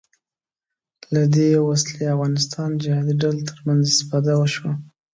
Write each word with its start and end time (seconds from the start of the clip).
له 1.13 1.23
دې 1.35 1.49
وسلې 1.67 2.03
افغانستان 2.15 2.69
جهادي 2.83 3.13
ډلو 3.21 3.41
تر 3.49 3.57
منځ 3.67 3.81
استفاده 3.87 4.33
وشوه 4.37 4.71